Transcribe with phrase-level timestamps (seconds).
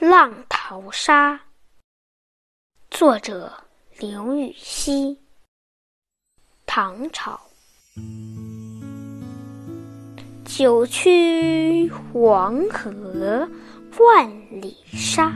[0.08, 1.34] 《浪淘沙》
[2.88, 3.52] 作者
[3.98, 5.18] 刘禹锡，
[6.66, 7.40] 唐朝。
[10.44, 13.48] 九曲黄河
[13.98, 14.30] 万
[14.62, 15.32] 里沙，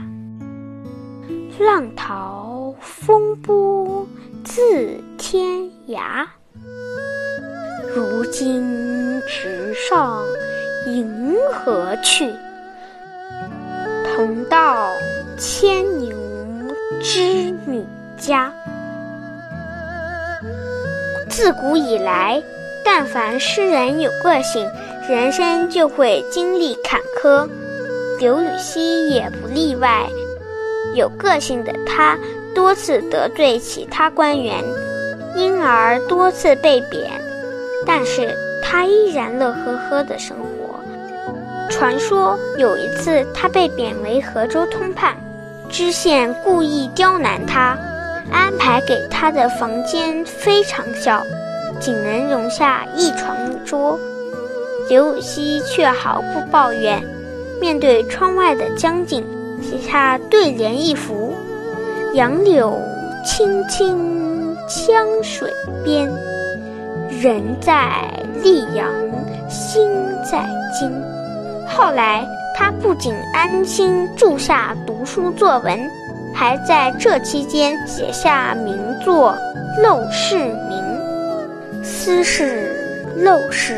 [1.59, 4.07] 浪淘风波
[4.45, 6.25] 自天涯。
[7.93, 8.63] 如今
[9.27, 10.23] 直上
[10.87, 12.33] 银河去。
[14.15, 14.91] 同到
[15.39, 16.15] 牵牛
[17.01, 17.83] 织女
[18.15, 18.53] 家。
[21.27, 22.41] 自古以来，
[22.85, 24.69] 但凡诗人有个性，
[25.09, 27.49] 人生就会经历坎坷。
[28.19, 30.07] 刘禹锡也不例外。
[30.93, 32.15] 有个性的他，
[32.53, 34.63] 多次得罪其他官员，
[35.35, 37.09] 因而多次被贬，
[37.83, 40.82] 但是他依然乐呵呵的生活。
[41.69, 45.15] 传说有一次，他被贬为河州通判，
[45.69, 47.77] 知县故意刁难他，
[48.31, 51.23] 安排给他的房间非常小，
[51.79, 53.99] 仅能容下一床一桌。
[54.89, 57.01] 刘禹锡却毫不抱怨，
[57.59, 59.25] 面对窗外的江景，
[59.61, 61.33] 写下对联一幅
[62.13, 62.79] ：“杨柳
[63.25, 65.51] 青青江水
[65.83, 66.07] 边，
[67.21, 68.87] 人在溧阳
[69.49, 69.89] 心
[70.29, 70.45] 在
[70.77, 70.91] 京。”
[71.75, 75.89] 后来，他不仅安心住下读书作文，
[76.33, 79.35] 还在这期间写下名作
[79.83, 80.79] 《陋室铭》
[81.83, 82.71] ：“斯是
[83.17, 83.75] 陋室，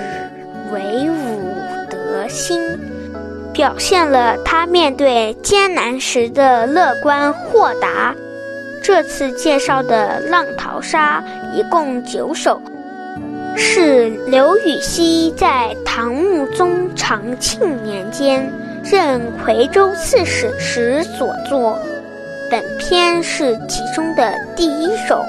[0.73, 1.55] 惟吾
[1.89, 2.61] 德馨。”
[3.53, 8.13] 表现了他面对艰难时的乐观豁达。
[8.83, 12.61] 这次介绍的《浪淘沙》一共九首。
[13.57, 18.51] 是刘禹锡在唐穆宗长庆年间
[18.83, 21.79] 任夔州刺史时所作。
[22.51, 25.23] 本篇是其中的第一首。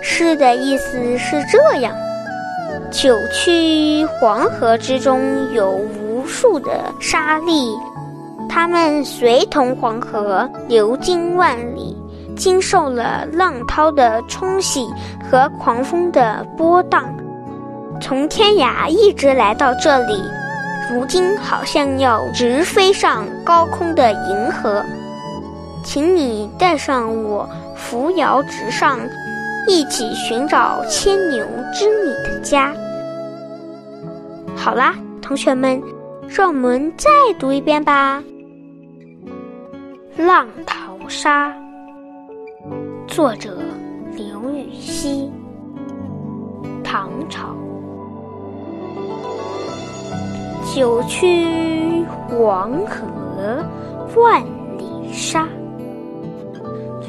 [0.00, 1.92] 诗的意思是这样：
[2.90, 5.20] 九曲黄河之中
[5.52, 6.70] 有无数的
[7.00, 7.76] 沙砾，
[8.48, 11.96] 它们随同黄河流经万里，
[12.36, 14.86] 经受了浪涛的冲洗
[15.28, 17.12] 和狂风的波荡。
[18.00, 20.22] 从天涯一直来到这里，
[20.90, 24.84] 如今好像要直飞上高空的银河，
[25.84, 28.98] 请你带上我，扶摇直上，
[29.66, 31.44] 一起寻找牵牛
[31.74, 32.72] 织女的家。
[34.56, 35.82] 好啦，同学们，
[36.28, 38.22] 让我们再读一遍吧，
[40.24, 41.48] 《浪淘沙》，
[43.06, 43.58] 作者
[44.16, 45.30] 刘禹锡，
[46.82, 47.54] 唐朝。
[50.78, 53.64] 九曲黄河
[54.14, 54.40] 万
[54.78, 55.48] 里沙，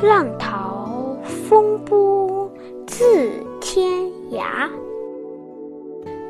[0.02, 2.52] 浪淘风波
[2.88, 3.30] 自
[3.62, 3.88] 天
[4.31, 4.68] 涯。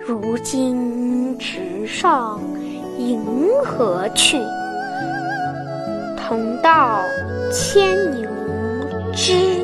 [0.06, 2.42] 如今直上
[2.98, 3.22] 银
[3.64, 4.38] 河去，
[6.18, 7.00] 同到
[7.54, 8.30] 牵牛
[9.14, 9.59] 织。